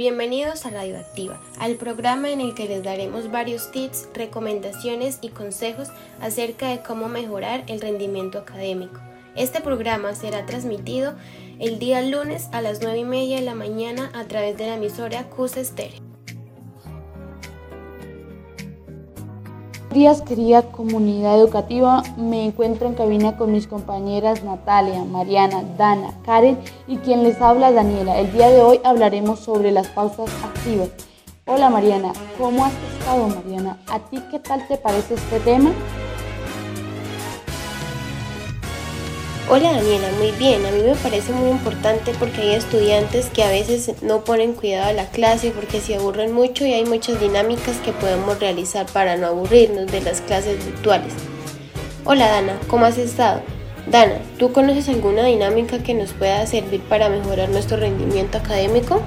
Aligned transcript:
Bienvenidos 0.00 0.64
a 0.64 0.70
Radioactiva, 0.70 1.38
al 1.58 1.74
programa 1.74 2.30
en 2.30 2.40
el 2.40 2.54
que 2.54 2.66
les 2.66 2.82
daremos 2.82 3.30
varios 3.30 3.70
tips, 3.70 4.08
recomendaciones 4.14 5.18
y 5.20 5.28
consejos 5.28 5.88
acerca 6.22 6.70
de 6.70 6.80
cómo 6.80 7.10
mejorar 7.10 7.64
el 7.66 7.82
rendimiento 7.82 8.38
académico. 8.38 8.98
Este 9.36 9.60
programa 9.60 10.14
será 10.14 10.46
transmitido 10.46 11.12
el 11.58 11.78
día 11.78 12.00
lunes 12.00 12.48
a 12.52 12.62
las 12.62 12.80
9 12.80 13.00
y 13.00 13.04
media 13.04 13.36
de 13.40 13.42
la 13.42 13.54
mañana 13.54 14.10
a 14.14 14.24
través 14.24 14.56
de 14.56 14.68
la 14.68 14.76
emisora 14.76 15.28
CUS 15.28 15.58
Estéreo. 15.58 16.09
Días 19.90 20.22
querida 20.22 20.62
comunidad 20.62 21.38
educativa, 21.38 22.02
me 22.16 22.44
encuentro 22.44 22.86
en 22.86 22.94
cabina 22.94 23.36
con 23.36 23.52
mis 23.52 23.66
compañeras 23.66 24.44
Natalia, 24.44 25.04
Mariana, 25.04 25.64
Dana, 25.76 26.14
Karen 26.24 26.58
y 26.86 26.98
quien 26.98 27.24
les 27.24 27.40
habla 27.40 27.72
Daniela. 27.72 28.18
El 28.18 28.32
día 28.32 28.48
de 28.50 28.62
hoy 28.62 28.80
hablaremos 28.84 29.40
sobre 29.40 29.72
las 29.72 29.88
pausas 29.88 30.30
activas. 30.44 30.90
Hola 31.44 31.70
Mariana, 31.70 32.12
¿cómo 32.38 32.64
has 32.64 32.72
estado 32.98 33.26
Mariana? 33.28 33.80
¿A 33.88 33.98
ti 33.98 34.22
qué 34.30 34.38
tal 34.38 34.66
te 34.68 34.76
parece 34.76 35.14
este 35.14 35.40
tema? 35.40 35.72
Hola 39.52 39.72
Daniela, 39.72 40.12
muy 40.16 40.30
bien. 40.30 40.64
A 40.64 40.70
mí 40.70 40.80
me 40.80 40.94
parece 40.94 41.32
muy 41.32 41.50
importante 41.50 42.12
porque 42.20 42.40
hay 42.40 42.54
estudiantes 42.54 43.30
que 43.30 43.42
a 43.42 43.48
veces 43.48 44.00
no 44.00 44.22
ponen 44.22 44.52
cuidado 44.52 44.90
a 44.90 44.92
la 44.92 45.10
clase 45.10 45.50
porque 45.50 45.80
se 45.80 45.96
aburren 45.96 46.32
mucho 46.32 46.64
y 46.64 46.72
hay 46.72 46.84
muchas 46.84 47.20
dinámicas 47.20 47.78
que 47.78 47.90
podemos 47.90 48.38
realizar 48.38 48.86
para 48.86 49.16
no 49.16 49.26
aburrirnos 49.26 49.90
de 49.90 50.02
las 50.02 50.20
clases 50.20 50.64
virtuales. 50.64 51.12
Hola 52.04 52.28
Dana, 52.28 52.60
¿cómo 52.68 52.84
has 52.84 52.96
estado? 52.96 53.42
Dana, 53.88 54.20
¿tú 54.38 54.52
conoces 54.52 54.88
alguna 54.88 55.24
dinámica 55.24 55.82
que 55.82 55.94
nos 55.94 56.12
pueda 56.12 56.46
servir 56.46 56.82
para 56.82 57.08
mejorar 57.08 57.48
nuestro 57.48 57.76
rendimiento 57.76 58.38
académico? 58.38 59.02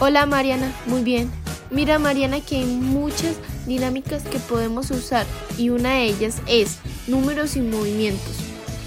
Hola 0.00 0.26
Mariana, 0.26 0.70
muy 0.84 1.02
bien. 1.02 1.30
Mira 1.70 1.98
Mariana 1.98 2.40
que 2.40 2.56
hay 2.56 2.66
muchas 2.66 3.36
dinámicas 3.66 4.22
que 4.24 4.38
podemos 4.38 4.90
usar 4.90 5.26
y 5.58 5.70
una 5.70 5.94
de 5.94 6.04
ellas 6.04 6.36
es 6.46 6.78
números 7.06 7.56
y 7.56 7.60
movimientos. 7.60 8.36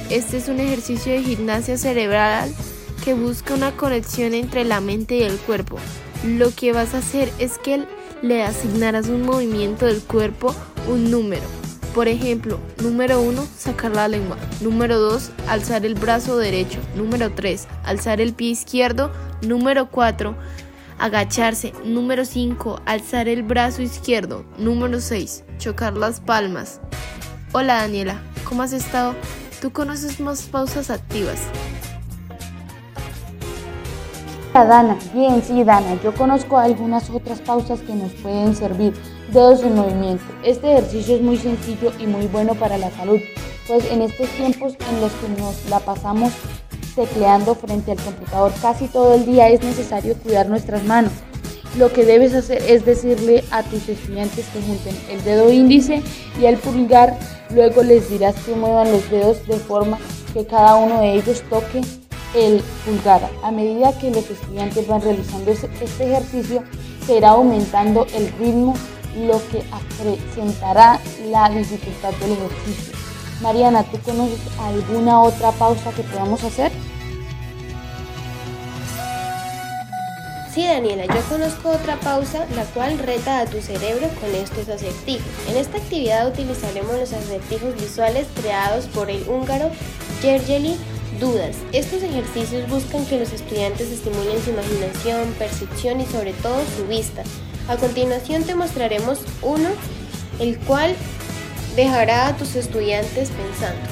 Este 0.10 0.38
es 0.38 0.48
un 0.48 0.60
ejercicio 0.60 1.14
de 1.14 1.24
gimnasia 1.24 1.78
cerebral 1.78 2.54
que 3.04 3.14
busca 3.14 3.54
una 3.54 3.72
conexión 3.76 4.34
entre 4.34 4.64
la 4.64 4.82
mente 4.82 5.18
y 5.18 5.24
el 5.24 5.38
cuerpo. 5.38 5.78
Lo 6.26 6.54
que 6.54 6.74
vas 6.74 6.94
a 6.94 7.00
hacer 7.00 7.32
es 7.40 7.58
que 7.58 7.86
le 8.22 8.44
asignarás 8.44 9.08
un 9.08 9.24
movimiento 9.24 9.86
del 9.86 10.02
cuerpo 10.02 10.56
un 10.88 11.12
número. 11.12 11.44
Por 11.94 12.08
ejemplo, 12.08 12.60
número 12.84 13.22
1, 13.22 13.48
sacar 13.58 13.96
la 13.96 14.08
lengua. 14.08 14.38
Número 14.60 15.00
2, 15.00 15.32
alzar 15.48 15.86
el 15.86 15.96
brazo 15.96 16.38
derecho. 16.38 16.80
Número 16.96 17.32
3, 17.32 17.68
alzar 17.84 18.20
el 18.20 18.34
pie 18.34 18.50
izquierdo. 18.50 19.12
Número 19.42 19.90
4, 19.90 20.36
agacharse. 21.00 21.74
Número 21.84 22.26
5, 22.26 22.82
alzar 22.86 23.28
el 23.28 23.44
brazo 23.44 23.82
izquierdo. 23.82 24.46
Número 24.58 25.00
6, 25.00 25.44
chocar 25.58 25.96
las 25.98 26.20
palmas. 26.20 26.80
Hola 27.54 27.76
Daniela, 27.76 28.22
¿cómo 28.48 28.64
has 28.64 28.74
estado? 28.74 29.16
¿Tú 29.62 29.72
conoces 29.72 30.20
más 30.20 30.44
pausas 30.44 30.90
activas? 30.90 31.40
Hola 34.54 34.66
Dana, 34.66 34.98
bien, 35.14 35.44
sí 35.44 35.64
Dana, 35.64 36.00
yo 36.02 36.14
conozco 36.14 36.58
algunas 36.58 37.10
otras 37.10 37.42
pausas 37.42 37.82
que 37.82 37.94
nos 37.94 38.12
pueden 38.14 38.56
servir. 38.56 38.94
Dedos 39.32 39.64
en 39.64 39.76
movimiento. 39.76 40.24
Este 40.44 40.72
ejercicio 40.72 41.16
es 41.16 41.22
muy 41.22 41.38
sencillo 41.38 41.92
y 42.00 42.08
muy 42.08 42.28
bueno 42.28 42.54
para 42.56 42.78
la 42.78 42.92
salud, 42.92 43.20
pues 43.68 43.90
en 43.92 44.02
estos 44.02 44.30
tiempos 44.30 44.78
en 44.90 45.02
los 45.02 45.12
que 45.14 45.30
nos 45.42 45.70
la 45.70 45.80
pasamos 45.80 46.32
tecleando 46.96 47.56
frente 47.56 47.92
al 47.92 47.98
computador 47.98 48.52
casi 48.62 48.88
todo 48.88 49.14
el 49.16 49.26
día 49.26 49.50
es 49.50 49.64
necesario 49.64 50.16
cuidar 50.16 50.48
nuestras 50.48 50.84
manos. 50.84 51.12
Lo 51.78 51.92
que 51.92 52.06
debes 52.06 52.34
hacer 52.34 52.62
es 52.68 52.86
decirle 52.86 53.44
a 53.52 53.62
tus 53.64 53.90
estudiantes 53.90 54.46
que 54.48 54.62
junten 54.62 54.96
el 55.10 55.24
dedo 55.26 55.52
índice 55.52 56.02
y 56.40 56.46
el 56.46 56.58
pulgar, 56.58 57.18
luego 57.50 57.84
les 57.84 58.10
dirás 58.10 58.36
que 58.46 58.56
muevan 58.56 58.92
los 58.92 59.10
dedos 59.12 59.46
de 59.46 59.58
forma 59.58 60.00
que 60.34 60.46
cada 60.46 60.76
uno 60.76 61.02
de 61.02 61.16
ellos 61.16 61.44
toque 61.50 61.82
el 62.34 62.64
pulgar. 62.86 63.30
A 63.44 63.52
medida 63.52 63.98
que 64.00 64.10
los 64.10 64.30
estudiantes 64.30 64.88
van 64.88 65.02
realizando 65.02 65.52
este 65.52 66.06
ejercicio, 66.06 66.64
será 67.06 67.32
aumentando 67.32 68.08
el 68.16 68.32
ritmo, 68.40 68.74
lo 69.28 69.42
que 69.50 69.64
acrecentará 69.72 71.00
la 71.30 71.50
dificultad 71.50 72.12
del 72.22 72.34
ejercicio. 72.34 73.05
Mariana, 73.42 73.84
¿tú 73.84 74.00
conoces 74.00 74.40
alguna 74.60 75.22
otra 75.22 75.52
pausa 75.52 75.92
que 75.92 76.04
podamos 76.04 76.44
hacer? 76.44 76.72
Sí, 80.54 80.66
Daniela, 80.66 81.06
yo 81.06 81.22
conozco 81.28 81.70
otra 81.72 82.00
pausa, 82.00 82.46
la 82.56 82.64
cual 82.64 82.98
reta 82.98 83.42
a 83.42 83.46
tu 83.46 83.62
cerebro 83.62 84.08
con 84.22 84.34
estos 84.34 84.70
acertijos. 84.70 85.28
En 85.50 85.58
esta 85.58 85.78
actividad 85.78 86.30
utilizaremos 86.30 86.98
los 86.98 87.12
acertijos 87.12 87.76
visuales 87.76 88.26
creados 88.40 88.86
por 88.86 89.10
el 89.10 89.28
húngaro 89.28 89.70
Gergely 90.22 90.78
Dudas. 91.20 91.58
Estos 91.74 92.04
ejercicios 92.04 92.70
buscan 92.70 93.06
que 93.06 93.20
los 93.20 93.34
estudiantes 93.34 93.92
estimulen 93.92 94.42
su 94.42 94.52
imaginación, 94.52 95.34
percepción 95.38 96.00
y 96.00 96.06
sobre 96.06 96.32
todo 96.32 96.62
su 96.78 96.88
vista. 96.88 97.24
A 97.68 97.76
continuación 97.76 98.44
te 98.44 98.56
mostraremos 98.56 99.20
uno, 99.42 99.70
el 100.40 100.58
cual 100.60 100.96
dejará 101.76 102.28
a 102.28 102.38
tus 102.38 102.56
estudiantes 102.56 103.30
pensando. 103.32 103.90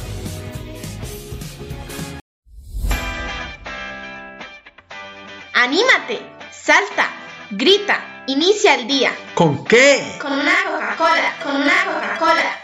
¡Anímate! 5.53 6.21
¡Salta! 6.51 7.09
¡Grita! 7.51 8.23
¡Inicia 8.27 8.75
el 8.75 8.87
día! 8.87 9.11
¿Con 9.35 9.63
qué? 9.65 10.17
Con 10.21 10.31
una 10.31 10.55
Coca-Cola, 10.65 11.33
con 11.43 11.55
una 11.57 11.85
Coca-Cola. 11.85 12.62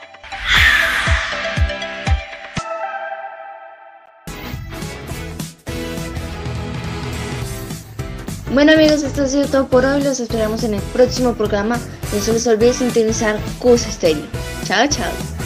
Bueno 8.53 8.71
amigos, 8.71 9.03
esto 9.03 9.23
ha 9.23 9.27
sido 9.27 9.45
todo 9.45 9.67
por 9.67 9.85
hoy. 9.85 10.01
Los 10.01 10.19
esperamos 10.19 10.63
en 10.63 10.73
el 10.73 10.81
próximo 10.81 11.33
programa. 11.33 11.77
No 12.11 12.19
se 12.19 12.33
les 12.33 12.47
olvide 12.47 12.73
sintonizar 12.73 13.37
Cus 13.59 13.81
Stereo. 13.81 14.25
Chao, 14.65 14.87
chao. 14.87 15.38